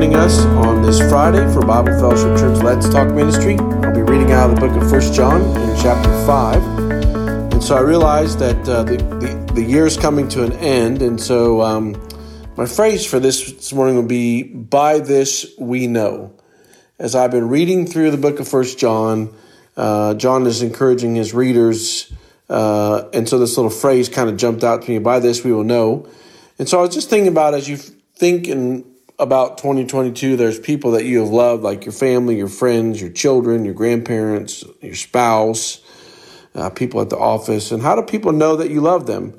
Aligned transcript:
joining 0.00 0.16
us 0.16 0.38
on 0.46 0.80
this 0.80 0.98
Friday 1.10 1.46
for 1.52 1.60
Bible 1.60 1.92
Fellowship 2.00 2.34
Church 2.38 2.62
Let's 2.62 2.88
Talk 2.88 3.12
Ministry. 3.12 3.58
I'll 3.58 3.94
be 3.94 4.00
reading 4.00 4.32
out 4.32 4.48
of 4.48 4.56
the 4.56 4.66
book 4.66 4.82
of 4.82 4.88
First 4.88 5.12
John 5.12 5.42
in 5.42 5.76
chapter 5.76 6.08
5. 6.24 7.52
And 7.52 7.62
so 7.62 7.76
I 7.76 7.80
realized 7.80 8.38
that 8.38 8.66
uh, 8.66 8.84
the, 8.84 8.96
the, 8.96 9.52
the 9.52 9.62
year 9.62 9.84
is 9.84 9.98
coming 9.98 10.26
to 10.28 10.42
an 10.42 10.52
end. 10.52 11.02
And 11.02 11.20
so 11.20 11.60
um, 11.60 12.02
my 12.56 12.64
phrase 12.64 13.04
for 13.04 13.20
this 13.20 13.52
this 13.52 13.74
morning 13.74 13.96
will 13.96 14.04
be, 14.04 14.42
By 14.42 15.00
this 15.00 15.52
we 15.58 15.86
know. 15.86 16.32
As 16.98 17.14
I've 17.14 17.30
been 17.30 17.50
reading 17.50 17.86
through 17.86 18.10
the 18.10 18.16
book 18.16 18.40
of 18.40 18.48
First 18.48 18.78
John, 18.78 19.34
uh, 19.76 20.14
John 20.14 20.46
is 20.46 20.62
encouraging 20.62 21.14
his 21.14 21.34
readers. 21.34 22.10
Uh, 22.48 23.06
and 23.12 23.28
so 23.28 23.38
this 23.38 23.54
little 23.54 23.70
phrase 23.70 24.08
kind 24.08 24.30
of 24.30 24.38
jumped 24.38 24.64
out 24.64 24.80
to 24.80 24.90
me, 24.90 24.98
By 24.98 25.20
this 25.20 25.44
we 25.44 25.52
will 25.52 25.62
know. 25.62 26.08
And 26.58 26.66
so 26.66 26.78
I 26.78 26.80
was 26.80 26.94
just 26.94 27.10
thinking 27.10 27.28
about 27.28 27.52
as 27.52 27.68
you 27.68 27.76
think 27.76 28.48
and 28.48 28.89
about 29.20 29.58
2022, 29.58 30.36
there's 30.36 30.58
people 30.58 30.92
that 30.92 31.04
you 31.04 31.20
have 31.20 31.28
loved, 31.28 31.62
like 31.62 31.84
your 31.84 31.92
family, 31.92 32.36
your 32.36 32.48
friends, 32.48 33.00
your 33.00 33.10
children, 33.10 33.64
your 33.64 33.74
grandparents, 33.74 34.64
your 34.80 34.94
spouse, 34.94 35.82
uh, 36.54 36.70
people 36.70 37.00
at 37.00 37.10
the 37.10 37.18
office. 37.18 37.70
And 37.70 37.82
how 37.82 37.94
do 37.94 38.02
people 38.02 38.32
know 38.32 38.56
that 38.56 38.70
you 38.70 38.80
love 38.80 39.06
them? 39.06 39.38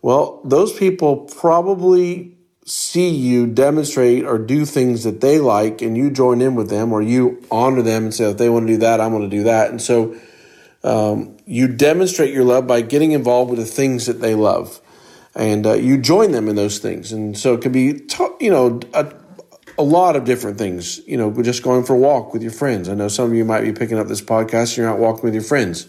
Well, 0.00 0.40
those 0.44 0.72
people 0.72 1.16
probably 1.16 2.36
see 2.64 3.10
you 3.10 3.46
demonstrate 3.46 4.24
or 4.24 4.38
do 4.38 4.64
things 4.64 5.04
that 5.04 5.20
they 5.20 5.38
like, 5.38 5.82
and 5.82 5.96
you 5.96 6.10
join 6.10 6.40
in 6.40 6.54
with 6.54 6.70
them, 6.70 6.92
or 6.92 7.02
you 7.02 7.44
honor 7.50 7.82
them 7.82 8.04
and 8.04 8.14
say, 8.14 8.30
if 8.30 8.38
they 8.38 8.48
want 8.48 8.66
to 8.66 8.72
do 8.74 8.78
that, 8.78 9.00
I'm 9.00 9.10
going 9.10 9.28
to 9.28 9.36
do 9.36 9.44
that. 9.44 9.70
And 9.70 9.82
so 9.82 10.16
um, 10.84 11.36
you 11.46 11.68
demonstrate 11.68 12.32
your 12.32 12.44
love 12.44 12.66
by 12.66 12.80
getting 12.80 13.12
involved 13.12 13.50
with 13.50 13.58
the 13.58 13.66
things 13.66 14.06
that 14.06 14.20
they 14.20 14.34
love 14.34 14.80
and 15.36 15.66
uh, 15.66 15.74
you 15.74 15.98
join 15.98 16.32
them 16.32 16.48
in 16.48 16.56
those 16.56 16.78
things. 16.78 17.12
And 17.12 17.38
so 17.38 17.54
it 17.54 17.60
could 17.60 17.72
be, 17.72 18.02
you 18.40 18.50
know, 18.50 18.80
a, 18.94 19.12
a, 19.78 19.82
lot 19.82 20.16
of 20.16 20.24
different 20.24 20.56
things. 20.56 21.00
You 21.06 21.18
know, 21.18 21.30
just 21.42 21.62
going 21.62 21.84
for 21.84 21.94
a 21.94 21.98
walk 21.98 22.32
with 22.32 22.42
your 22.42 22.52
friends. 22.52 22.88
I 22.88 22.94
know 22.94 23.08
some 23.08 23.26
of 23.26 23.34
you 23.34 23.44
might 23.44 23.60
be 23.60 23.72
picking 23.72 23.98
up 23.98 24.08
this 24.08 24.22
podcast. 24.22 24.70
and 24.70 24.78
You're 24.78 24.86
not 24.86 24.98
walking 24.98 25.24
with 25.24 25.34
your 25.34 25.42
friends, 25.42 25.86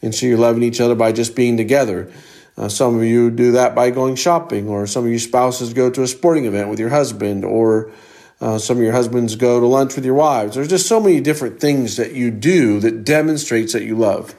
and 0.00 0.14
so 0.14 0.26
you're 0.26 0.38
loving 0.38 0.62
each 0.62 0.80
other 0.80 0.94
by 0.94 1.12
just 1.12 1.34
being 1.34 1.56
together. 1.56 2.10
Uh, 2.56 2.68
some 2.68 2.96
of 2.96 3.04
you 3.04 3.30
do 3.30 3.52
that 3.52 3.74
by 3.74 3.90
going 3.90 4.14
shopping, 4.16 4.68
or 4.68 4.86
some 4.86 5.04
of 5.04 5.10
you 5.10 5.18
spouses 5.18 5.72
go 5.74 5.90
to 5.90 6.02
a 6.02 6.08
sporting 6.08 6.44
event 6.44 6.68
with 6.68 6.78
your 6.78 6.90
husband, 6.90 7.44
or 7.44 7.92
uh, 8.40 8.58
some 8.58 8.76
of 8.76 8.82
your 8.82 8.92
husbands 8.92 9.34
go 9.34 9.58
to 9.58 9.66
lunch 9.66 9.96
with 9.96 10.04
your 10.04 10.14
wives. 10.14 10.54
There's 10.54 10.68
just 10.68 10.86
so 10.86 11.00
many 11.00 11.20
different 11.20 11.60
things 11.60 11.96
that 11.96 12.12
you 12.12 12.30
do 12.30 12.78
that 12.80 13.04
demonstrates 13.04 13.72
that 13.72 13.82
you 13.82 13.96
love. 13.96 14.36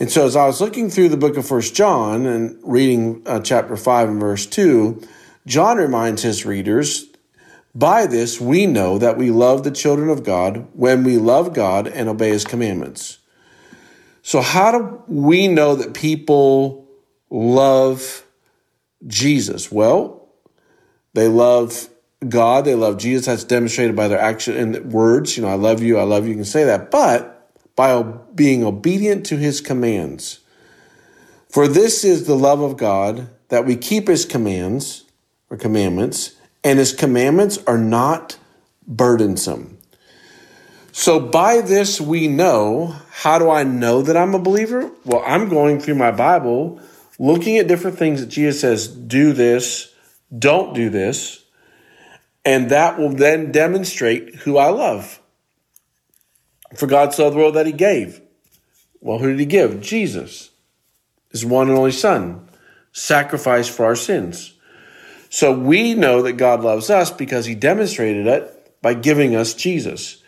And 0.00 0.10
so 0.10 0.26
as 0.26 0.34
I 0.34 0.46
was 0.46 0.60
looking 0.60 0.90
through 0.90 1.10
the 1.10 1.16
book 1.16 1.36
of 1.36 1.46
First 1.46 1.74
John 1.74 2.26
and 2.26 2.58
reading 2.62 3.22
uh, 3.26 3.40
chapter 3.40 3.76
5 3.76 4.08
and 4.08 4.20
verse 4.20 4.44
2, 4.46 5.00
John 5.46 5.76
reminds 5.76 6.22
his 6.22 6.44
readers, 6.44 7.06
by 7.74 8.06
this 8.06 8.40
we 8.40 8.66
know 8.66 8.98
that 8.98 9.16
we 9.16 9.30
love 9.30 9.62
the 9.62 9.70
children 9.70 10.08
of 10.08 10.24
God 10.24 10.66
when 10.72 11.04
we 11.04 11.18
love 11.18 11.54
God 11.54 11.86
and 11.86 12.08
obey 12.08 12.30
his 12.30 12.44
commandments. 12.44 13.18
So 14.22 14.40
how 14.40 14.72
do 14.72 15.02
we 15.06 15.48
know 15.48 15.76
that 15.76 15.94
people 15.94 16.88
love 17.30 18.24
Jesus? 19.06 19.70
Well, 19.70 20.28
they 21.12 21.28
love 21.28 21.88
God, 22.26 22.64
they 22.64 22.74
love 22.74 22.98
Jesus. 22.98 23.26
That's 23.26 23.44
demonstrated 23.44 23.94
by 23.94 24.08
their 24.08 24.18
action 24.18 24.56
and 24.56 24.92
words. 24.92 25.36
You 25.36 25.42
know, 25.42 25.50
I 25.50 25.54
love 25.54 25.82
you, 25.82 25.98
I 25.98 26.04
love 26.04 26.24
you, 26.24 26.30
you 26.30 26.36
can 26.36 26.44
say 26.44 26.64
that. 26.64 26.90
But 26.90 27.33
by 27.76 28.02
being 28.34 28.64
obedient 28.64 29.26
to 29.26 29.36
his 29.36 29.60
commands. 29.60 30.40
For 31.48 31.68
this 31.68 32.04
is 32.04 32.26
the 32.26 32.36
love 32.36 32.60
of 32.60 32.76
God, 32.76 33.28
that 33.48 33.64
we 33.66 33.76
keep 33.76 34.08
his 34.08 34.24
commands 34.24 35.04
or 35.50 35.56
commandments, 35.56 36.34
and 36.62 36.78
his 36.78 36.92
commandments 36.92 37.58
are 37.66 37.78
not 37.78 38.38
burdensome. 38.86 39.78
So 40.92 41.18
by 41.20 41.60
this 41.60 42.00
we 42.00 42.28
know. 42.28 42.96
How 43.10 43.38
do 43.38 43.50
I 43.50 43.64
know 43.64 44.02
that 44.02 44.16
I'm 44.16 44.34
a 44.34 44.38
believer? 44.38 44.90
Well, 45.04 45.22
I'm 45.26 45.48
going 45.48 45.80
through 45.80 45.94
my 45.94 46.10
Bible, 46.10 46.80
looking 47.18 47.58
at 47.58 47.68
different 47.68 47.98
things 47.98 48.20
that 48.20 48.28
Jesus 48.28 48.60
says, 48.60 48.88
do 48.88 49.32
this, 49.32 49.94
don't 50.36 50.74
do 50.74 50.90
this, 50.90 51.44
and 52.44 52.70
that 52.70 52.98
will 52.98 53.10
then 53.10 53.52
demonstrate 53.52 54.34
who 54.36 54.58
I 54.58 54.70
love. 54.70 55.20
For 56.76 56.86
God 56.86 57.16
loved 57.18 57.34
the 57.34 57.38
world 57.38 57.54
that 57.54 57.66
he 57.66 57.72
gave. 57.72 58.20
Well, 59.00 59.18
who 59.18 59.30
did 59.30 59.40
he 59.40 59.46
give? 59.46 59.80
Jesus, 59.80 60.50
his 61.30 61.44
one 61.44 61.68
and 61.68 61.78
only 61.78 61.92
Son, 61.92 62.48
sacrificed 62.92 63.70
for 63.70 63.84
our 63.84 63.96
sins. 63.96 64.54
So 65.28 65.52
we 65.52 65.94
know 65.94 66.22
that 66.22 66.34
God 66.34 66.62
loves 66.62 66.90
us 66.90 67.10
because 67.10 67.46
he 67.46 67.54
demonstrated 67.54 68.26
it 68.26 68.80
by 68.80 68.94
giving 68.94 69.34
us 69.34 69.52
Jesus. 69.52 70.22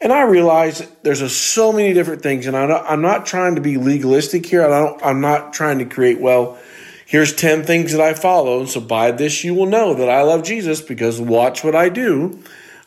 And 0.00 0.12
I 0.12 0.22
realize 0.22 0.88
there's 1.02 1.22
a, 1.22 1.28
so 1.28 1.72
many 1.72 1.92
different 1.92 2.22
things, 2.22 2.46
and 2.46 2.56
I'm 2.56 3.02
not 3.02 3.26
trying 3.26 3.56
to 3.56 3.60
be 3.60 3.76
legalistic 3.76 4.46
here. 4.46 4.64
I 4.64 4.96
I'm 5.02 5.20
not 5.20 5.52
trying 5.52 5.80
to 5.80 5.84
create, 5.84 6.20
well, 6.20 6.56
here's 7.04 7.34
10 7.34 7.64
things 7.64 7.90
that 7.90 8.00
I 8.00 8.14
follow, 8.14 8.60
and 8.60 8.68
so 8.68 8.80
by 8.80 9.10
this 9.10 9.42
you 9.42 9.54
will 9.54 9.66
know 9.66 9.94
that 9.94 10.08
I 10.08 10.22
love 10.22 10.44
Jesus 10.44 10.80
because 10.80 11.20
watch 11.20 11.64
what 11.64 11.74
I 11.74 11.88
do. 11.88 12.38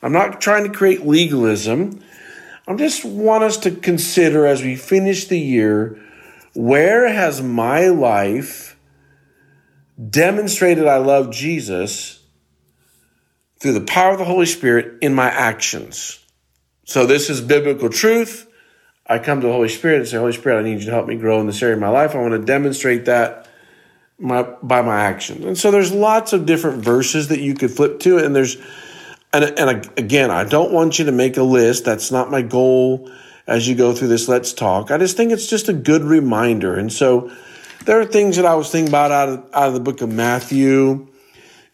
I'm 0.01 0.13
not 0.13 0.39
trying 0.39 0.63
to 0.63 0.69
create 0.71 1.05
legalism. 1.05 2.01
I 2.67 2.75
just 2.75 3.03
want 3.03 3.43
us 3.43 3.57
to 3.57 3.71
consider 3.71 4.45
as 4.45 4.61
we 4.61 4.75
finish 4.75 5.25
the 5.25 5.39
year 5.39 5.99
where 6.53 7.07
has 7.07 7.41
my 7.41 7.87
life 7.87 8.77
demonstrated 10.09 10.87
I 10.87 10.97
love 10.97 11.31
Jesus 11.31 12.23
through 13.59 13.73
the 13.73 13.81
power 13.81 14.11
of 14.11 14.17
the 14.17 14.25
Holy 14.25 14.45
Spirit 14.45 14.97
in 15.01 15.13
my 15.13 15.29
actions? 15.29 16.19
So, 16.85 17.05
this 17.05 17.29
is 17.29 17.41
biblical 17.41 17.89
truth. 17.89 18.47
I 19.05 19.19
come 19.19 19.41
to 19.41 19.47
the 19.47 19.53
Holy 19.53 19.69
Spirit 19.69 19.99
and 19.99 20.07
say, 20.07 20.17
Holy 20.17 20.33
Spirit, 20.33 20.59
I 20.59 20.63
need 20.63 20.79
you 20.79 20.85
to 20.85 20.91
help 20.91 21.07
me 21.07 21.15
grow 21.15 21.39
in 21.39 21.47
this 21.47 21.61
area 21.61 21.75
of 21.75 21.81
my 21.81 21.89
life. 21.89 22.15
I 22.15 22.19
want 22.19 22.33
to 22.33 22.39
demonstrate 22.39 23.05
that 23.05 23.47
my, 24.17 24.43
by 24.61 24.81
my 24.81 25.01
actions. 25.01 25.45
And 25.45 25.57
so, 25.57 25.71
there's 25.71 25.91
lots 25.91 26.33
of 26.33 26.45
different 26.45 26.83
verses 26.83 27.29
that 27.29 27.39
you 27.39 27.53
could 27.53 27.71
flip 27.71 27.99
to, 28.01 28.17
and 28.17 28.35
there's 28.35 28.57
and, 29.33 29.43
and 29.57 29.91
again, 29.97 30.31
I 30.31 30.43
don't 30.43 30.71
want 30.71 30.99
you 30.99 31.05
to 31.05 31.11
make 31.11 31.37
a 31.37 31.43
list. 31.43 31.85
That's 31.85 32.11
not 32.11 32.29
my 32.29 32.41
goal 32.41 33.09
as 33.47 33.67
you 33.67 33.75
go 33.75 33.93
through 33.93 34.09
this 34.09 34.27
Let's 34.27 34.53
Talk. 34.53 34.91
I 34.91 34.97
just 34.97 35.17
think 35.17 35.31
it's 35.31 35.47
just 35.47 35.69
a 35.69 35.73
good 35.73 36.03
reminder. 36.03 36.75
And 36.75 36.91
so 36.91 37.31
there 37.85 37.99
are 37.99 38.05
things 38.05 38.35
that 38.35 38.45
I 38.45 38.55
was 38.55 38.69
thinking 38.71 38.89
about 38.89 39.11
out 39.11 39.29
of, 39.29 39.49
out 39.53 39.67
of 39.69 39.73
the 39.73 39.79
book 39.79 40.01
of 40.01 40.09
Matthew, 40.09 41.07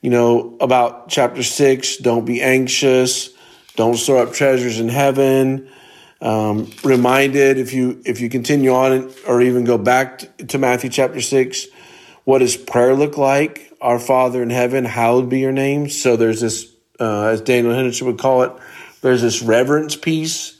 you 0.02 0.10
know, 0.10 0.58
about 0.62 1.10
chapter 1.10 1.44
six. 1.44 1.98
Don't 1.98 2.26
be 2.26 2.42
anxious. 2.42 3.32
Don't 3.76 3.96
store 3.96 4.20
up 4.24 4.34
treasures 4.34 4.80
in 4.80 4.90
heaven. 4.90 5.70
Um, 6.20 6.72
reminded 6.84 7.60
if 7.60 7.74
you 7.74 8.02
if 8.04 8.22
you 8.22 8.30
continue 8.30 8.72
on 8.72 9.12
or 9.28 9.40
even 9.42 9.66
go 9.66 9.78
back 9.78 10.48
to 10.48 10.58
Matthew 10.58 10.90
chapter 10.90 11.22
six, 11.22 11.68
what 12.24 12.40
does 12.40 12.58
prayer 12.58 12.96
look 12.96 13.18
like? 13.18 13.72
Our 13.82 14.00
Father 14.00 14.42
in 14.42 14.50
heaven, 14.50 14.86
hallowed 14.86 15.30
be 15.30 15.40
your 15.40 15.52
name. 15.52 15.90
So 15.90 16.16
there's 16.16 16.42
this 16.42 16.74
uh, 17.00 17.26
as 17.26 17.42
Daniel 17.42 17.74
Henderson 17.74 18.08
would 18.08 18.20
call 18.20 18.44
it. 18.44 18.52
There's 19.02 19.22
this 19.22 19.42
reverence 19.42 19.96
piece. 19.96 20.58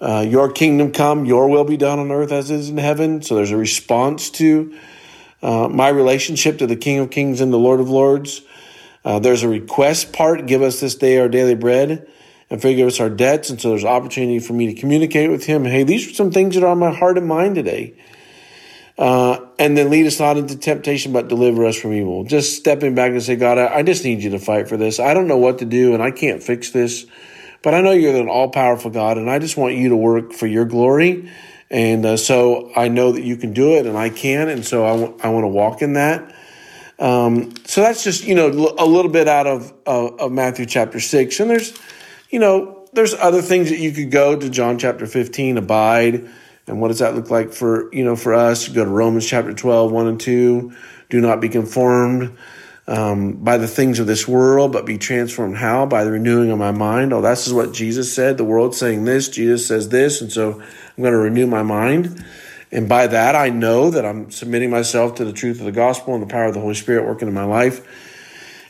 Uh, 0.00 0.24
your 0.28 0.52
kingdom 0.52 0.92
come, 0.92 1.24
your 1.24 1.48
will 1.48 1.64
be 1.64 1.76
done 1.76 1.98
on 1.98 2.10
earth 2.10 2.32
as 2.32 2.50
it 2.50 2.56
is 2.56 2.68
in 2.68 2.76
heaven. 2.76 3.22
So 3.22 3.34
there's 3.34 3.50
a 3.50 3.56
response 3.56 4.30
to 4.32 4.76
uh, 5.42 5.68
my 5.68 5.88
relationship 5.88 6.58
to 6.58 6.66
the 6.66 6.76
King 6.76 6.98
of 6.98 7.10
Kings 7.10 7.40
and 7.40 7.52
the 7.52 7.58
Lord 7.58 7.80
of 7.80 7.88
Lords. 7.88 8.42
Uh, 9.04 9.20
there's 9.20 9.42
a 9.42 9.48
request 9.48 10.12
part. 10.12 10.46
Give 10.46 10.62
us 10.62 10.80
this 10.80 10.96
day 10.96 11.18
our 11.18 11.28
daily 11.28 11.54
bread 11.54 12.08
and 12.50 12.60
forgive 12.60 12.88
us 12.88 13.00
our 13.00 13.08
debts. 13.08 13.50
And 13.50 13.60
so 13.60 13.70
there's 13.70 13.84
opportunity 13.84 14.38
for 14.38 14.52
me 14.52 14.74
to 14.74 14.80
communicate 14.80 15.30
with 15.30 15.44
him. 15.44 15.64
Hey, 15.64 15.84
these 15.84 16.10
are 16.10 16.14
some 16.14 16.30
things 16.30 16.54
that 16.54 16.64
are 16.64 16.70
on 16.70 16.78
my 16.78 16.92
heart 16.92 17.16
and 17.16 17.26
mind 17.26 17.54
today. 17.54 17.94
Uh, 18.98 19.45
and 19.58 19.76
then 19.76 19.90
lead 19.90 20.06
us 20.06 20.20
not 20.20 20.36
into 20.36 20.56
temptation, 20.56 21.12
but 21.12 21.28
deliver 21.28 21.64
us 21.64 21.76
from 21.76 21.92
evil. 21.92 22.24
Just 22.24 22.56
stepping 22.56 22.94
back 22.94 23.12
and 23.12 23.22
say, 23.22 23.36
God, 23.36 23.58
I, 23.58 23.76
I 23.76 23.82
just 23.82 24.04
need 24.04 24.22
you 24.22 24.30
to 24.30 24.38
fight 24.38 24.68
for 24.68 24.76
this. 24.76 25.00
I 25.00 25.14
don't 25.14 25.28
know 25.28 25.38
what 25.38 25.58
to 25.58 25.64
do 25.64 25.94
and 25.94 26.02
I 26.02 26.10
can't 26.10 26.42
fix 26.42 26.70
this, 26.70 27.06
but 27.62 27.74
I 27.74 27.80
know 27.80 27.92
you're 27.92 28.16
an 28.16 28.28
all 28.28 28.50
powerful 28.50 28.90
God 28.90 29.18
and 29.18 29.30
I 29.30 29.38
just 29.38 29.56
want 29.56 29.74
you 29.74 29.88
to 29.90 29.96
work 29.96 30.32
for 30.32 30.46
your 30.46 30.66
glory. 30.66 31.30
And 31.70 32.04
uh, 32.04 32.16
so 32.16 32.70
I 32.76 32.88
know 32.88 33.12
that 33.12 33.24
you 33.24 33.36
can 33.36 33.52
do 33.52 33.76
it 33.76 33.86
and 33.86 33.96
I 33.96 34.10
can. 34.10 34.48
And 34.48 34.64
so 34.64 34.84
I, 34.84 34.90
w- 34.90 35.18
I 35.22 35.30
want 35.30 35.44
to 35.44 35.48
walk 35.48 35.82
in 35.82 35.94
that. 35.94 36.34
Um, 36.98 37.54
so 37.64 37.80
that's 37.80 38.04
just, 38.04 38.24
you 38.24 38.34
know, 38.34 38.48
a 38.48 38.86
little 38.86 39.10
bit 39.10 39.28
out 39.28 39.46
of, 39.46 39.72
uh, 39.86 40.06
of 40.06 40.32
Matthew 40.32 40.66
chapter 40.66 41.00
six. 41.00 41.40
And 41.40 41.50
there's, 41.50 41.76
you 42.30 42.38
know, 42.38 42.88
there's 42.92 43.14
other 43.14 43.42
things 43.42 43.70
that 43.70 43.78
you 43.78 43.92
could 43.92 44.10
go 44.10 44.38
to 44.38 44.48
John 44.48 44.78
chapter 44.78 45.06
15, 45.06 45.58
abide. 45.58 46.28
And 46.66 46.80
what 46.80 46.88
does 46.88 46.98
that 46.98 47.14
look 47.14 47.30
like 47.30 47.52
for, 47.52 47.92
you 47.94 48.04
know, 48.04 48.16
for 48.16 48.34
us? 48.34 48.68
Go 48.68 48.84
to 48.84 48.90
Romans 48.90 49.26
chapter 49.26 49.52
12, 49.52 49.92
1 49.92 50.06
and 50.06 50.20
2. 50.20 50.72
Do 51.08 51.20
not 51.20 51.40
be 51.40 51.48
conformed 51.48 52.36
um, 52.88 53.34
by 53.44 53.56
the 53.56 53.68
things 53.68 53.98
of 53.98 54.06
this 54.06 54.26
world, 54.26 54.72
but 54.72 54.86
be 54.86 54.98
transformed 54.98 55.56
how? 55.56 55.86
By 55.86 56.04
the 56.04 56.10
renewing 56.10 56.50
of 56.50 56.58
my 56.58 56.72
mind. 56.72 57.12
Oh, 57.12 57.20
this 57.20 57.46
is 57.46 57.52
what 57.52 57.72
Jesus 57.72 58.12
said. 58.12 58.36
The 58.36 58.44
world's 58.44 58.76
saying 58.78 59.04
this, 59.04 59.28
Jesus 59.28 59.66
says 59.66 59.88
this, 59.88 60.20
and 60.20 60.32
so 60.32 60.60
I'm 60.60 61.02
going 61.02 61.12
to 61.12 61.18
renew 61.18 61.46
my 61.46 61.62
mind. 61.62 62.24
And 62.72 62.88
by 62.88 63.06
that, 63.06 63.36
I 63.36 63.48
know 63.48 63.90
that 63.90 64.04
I'm 64.04 64.30
submitting 64.30 64.70
myself 64.70 65.16
to 65.16 65.24
the 65.24 65.32
truth 65.32 65.60
of 65.60 65.66
the 65.66 65.72
gospel 65.72 66.14
and 66.14 66.22
the 66.22 66.26
power 66.26 66.46
of 66.46 66.54
the 66.54 66.60
Holy 66.60 66.74
Spirit 66.74 67.06
working 67.06 67.28
in 67.28 67.34
my 67.34 67.44
life. 67.44 67.86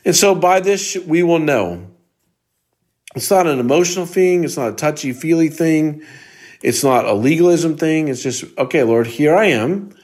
And 0.05 0.15
so 0.15 0.35
by 0.35 0.61
this, 0.61 0.97
we 0.97 1.23
will 1.23 1.39
know 1.39 1.87
It's 3.15 3.31
not 3.31 3.47
an 3.47 3.59
emotional 3.59 4.05
thing. 4.05 4.45
It's 4.45 4.59
not 4.59 4.73
a 4.73 4.75
touchy 4.75 5.15
feely 5.15 5.49
thing. 5.49 6.03
It's 6.67 6.83
not 6.83 7.05
a 7.05 7.15
legalism 7.15 7.77
thing. 7.77 8.09
It's 8.09 8.25
just, 8.25 8.45
okay, 8.59 8.83
Lord, 8.83 9.07
here 9.07 9.37
I 9.37 9.51
am. 9.51 9.95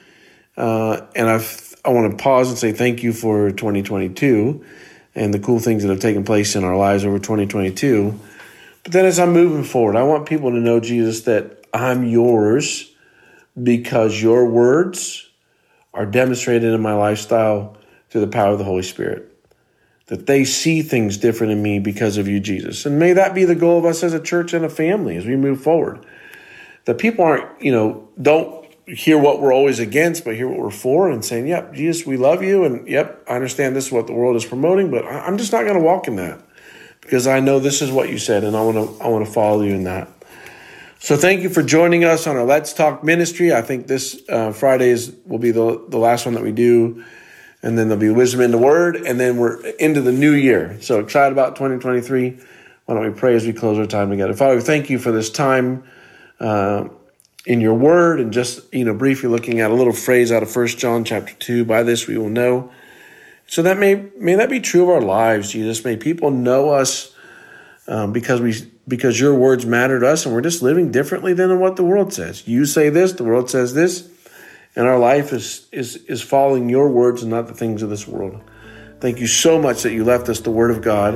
Uh, 0.55 1.01
and 1.13 1.29
I've, 1.29 1.75
I 1.83 1.89
want 1.89 2.17
to 2.17 2.23
pause 2.23 2.47
and 2.47 2.57
say 2.57 2.71
thank 2.71 3.03
you 3.03 3.11
for 3.11 3.51
2022 3.51 4.63
and 5.13 5.33
the 5.33 5.39
cool 5.39 5.59
things 5.59 5.83
that 5.83 5.89
have 5.89 5.99
taken 5.99 6.23
place 6.23 6.55
in 6.55 6.63
our 6.63 6.77
lives 6.77 7.03
over 7.03 7.19
2022. 7.19 8.17
But 8.81 8.93
then 8.93 9.05
as 9.05 9.19
I'm 9.19 9.33
moving 9.33 9.65
forward, 9.65 9.97
I 9.97 10.03
want 10.03 10.25
people 10.25 10.51
to 10.51 10.57
know, 10.57 10.79
Jesus, 10.79 11.23
that 11.23 11.65
I'm 11.73 12.05
yours 12.05 12.89
because 13.61 14.21
your 14.21 14.45
words 14.45 15.29
are 15.93 16.05
demonstrated 16.05 16.73
in 16.73 16.79
my 16.79 16.93
lifestyle 16.93 17.75
through 18.09 18.21
the 18.21 18.27
power 18.27 18.53
of 18.53 18.57
the 18.57 18.63
Holy 18.63 18.83
Spirit. 18.83 19.29
That 20.05 20.27
they 20.27 20.45
see 20.45 20.81
things 20.81 21.17
different 21.17 21.51
in 21.51 21.61
me 21.61 21.79
because 21.79 22.15
of 22.15 22.29
you, 22.29 22.39
Jesus. 22.39 22.85
And 22.85 22.99
may 22.99 23.11
that 23.11 23.35
be 23.35 23.43
the 23.43 23.53
goal 23.53 23.79
of 23.79 23.83
us 23.83 24.01
as 24.01 24.13
a 24.13 24.19
church 24.21 24.53
and 24.53 24.63
a 24.63 24.69
family 24.69 25.17
as 25.17 25.25
we 25.25 25.35
move 25.35 25.61
forward. 25.61 26.05
That 26.85 26.97
people 26.97 27.23
aren't, 27.23 27.61
you 27.61 27.71
know, 27.71 28.09
don't 28.21 28.63
hear 28.85 29.17
what 29.17 29.41
we're 29.41 29.53
always 29.53 29.79
against, 29.79 30.25
but 30.25 30.35
hear 30.35 30.47
what 30.47 30.59
we're 30.59 30.69
for 30.69 31.09
and 31.09 31.23
saying, 31.23 31.47
yep, 31.47 31.73
Jesus, 31.73 32.05
we 32.05 32.17
love 32.17 32.43
you. 32.43 32.65
And 32.65 32.87
yep, 32.87 33.23
I 33.27 33.35
understand 33.35 33.75
this 33.75 33.87
is 33.87 33.91
what 33.91 34.07
the 34.07 34.13
world 34.13 34.35
is 34.35 34.45
promoting, 34.45 34.91
but 34.91 35.05
I'm 35.05 35.37
just 35.37 35.51
not 35.51 35.63
going 35.63 35.77
to 35.77 35.83
walk 35.83 36.07
in 36.07 36.17
that 36.17 36.41
because 37.01 37.27
I 37.27 37.39
know 37.39 37.59
this 37.59 37.81
is 37.81 37.91
what 37.91 38.09
you 38.09 38.17
said 38.17 38.43
and 38.43 38.55
I 38.55 38.61
want 38.61 38.75
to, 38.75 39.03
I 39.03 39.07
want 39.07 39.25
to 39.25 39.31
follow 39.31 39.61
you 39.61 39.73
in 39.73 39.85
that. 39.85 40.09
So 40.99 41.17
thank 41.17 41.41
you 41.41 41.49
for 41.49 41.61
joining 41.61 42.05
us 42.05 42.27
on 42.27 42.37
our 42.37 42.45
Let's 42.45 42.71
Talk 42.71 43.03
ministry. 43.03 43.53
I 43.53 43.61
think 43.61 43.87
this 43.87 44.21
uh, 44.29 44.53
Friday 44.53 44.89
is, 44.89 45.13
will 45.25 45.39
be 45.39 45.51
the, 45.51 45.83
the 45.89 45.97
last 45.97 46.25
one 46.25 46.33
that 46.35 46.43
we 46.43 46.53
do. 46.53 47.03
And 47.61 47.77
then 47.77 47.89
there'll 47.89 47.99
be 47.99 48.09
wisdom 48.09 48.39
in 48.39 48.51
the 48.51 48.57
word. 48.57 48.95
And 48.95 49.19
then 49.19 49.35
we're 49.37 49.65
into 49.79 50.01
the 50.01 50.13
new 50.13 50.31
year. 50.31 50.77
So 50.81 50.99
excited 51.01 51.33
about 51.33 51.55
2023. 51.57 52.39
Why 52.85 52.95
don't 52.95 53.03
we 53.03 53.17
pray 53.17 53.35
as 53.35 53.45
we 53.45 53.51
close 53.51 53.77
our 53.77 53.85
time 53.85 54.09
together? 54.09 54.33
Father, 54.33 54.61
thank 54.61 54.89
you 54.89 54.97
for 54.97 55.11
this 55.11 55.29
time 55.29 55.83
uh, 56.39 56.87
in 57.45 57.61
your 57.61 57.73
word 57.73 58.19
and 58.19 58.31
just, 58.31 58.73
you 58.73 58.85
know, 58.85 58.93
briefly 58.93 59.29
looking 59.29 59.59
at 59.59 59.71
a 59.71 59.73
little 59.73 59.93
phrase 59.93 60.31
out 60.31 60.43
of 60.43 60.51
First 60.51 60.77
John 60.77 61.03
chapter 61.03 61.33
2. 61.33 61.65
By 61.65 61.83
this 61.83 62.07
we 62.07 62.17
will 62.17 62.29
know. 62.29 62.71
So 63.47 63.61
that 63.63 63.77
may, 63.77 64.09
may 64.17 64.35
that 64.35 64.49
be 64.49 64.59
true 64.59 64.83
of 64.83 64.89
our 64.89 65.01
lives, 65.01 65.51
Jesus. 65.51 65.83
May 65.83 65.97
people 65.97 66.31
know 66.31 66.69
us 66.69 67.13
um, 67.87 68.13
because 68.13 68.41
we 68.41 68.53
because 68.87 69.19
your 69.19 69.33
words 69.33 69.65
matter 69.65 69.99
to 69.99 70.07
us 70.07 70.25
and 70.25 70.35
we're 70.35 70.41
just 70.41 70.61
living 70.61 70.91
differently 70.91 71.33
than 71.33 71.59
what 71.59 71.75
the 71.75 71.83
world 71.83 72.13
says. 72.13 72.47
You 72.47 72.65
say 72.65 72.89
this, 72.89 73.13
the 73.13 73.23
world 73.23 73.49
says 73.49 73.73
this, 73.73 74.09
and 74.75 74.87
our 74.87 74.99
life 74.99 75.33
is 75.33 75.67
is 75.71 75.97
is 76.05 76.21
following 76.21 76.69
your 76.69 76.89
words 76.89 77.21
and 77.21 77.31
not 77.31 77.47
the 77.47 77.53
things 77.53 77.81
of 77.81 77.89
this 77.89 78.07
world. 78.07 78.41
Thank 78.99 79.19
you 79.19 79.27
so 79.27 79.61
much 79.61 79.83
that 79.83 79.93
you 79.93 80.03
left 80.03 80.29
us 80.29 80.39
the 80.39 80.51
word 80.51 80.71
of 80.71 80.81
God 80.81 81.13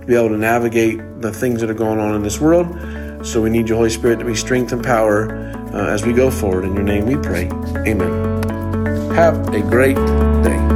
to 0.00 0.06
be 0.06 0.14
able 0.14 0.30
to 0.30 0.36
navigate 0.36 0.98
the 1.20 1.32
things 1.32 1.60
that 1.60 1.70
are 1.70 1.74
going 1.74 1.98
on 1.98 2.14
in 2.14 2.22
this 2.22 2.40
world. 2.40 2.66
So 3.22 3.40
we 3.40 3.50
need 3.50 3.68
your 3.68 3.76
Holy 3.76 3.90
Spirit 3.90 4.18
to 4.18 4.24
be 4.24 4.34
strength 4.34 4.72
and 4.72 4.82
power 4.82 5.32
uh, 5.72 5.86
as 5.86 6.04
we 6.04 6.12
go 6.12 6.30
forward. 6.30 6.64
In 6.64 6.74
your 6.74 6.82
name 6.82 7.06
we 7.06 7.16
pray. 7.16 7.48
Amen. 7.86 8.42
Have 9.12 9.54
a 9.54 9.60
great 9.60 9.96
day. 9.96 10.71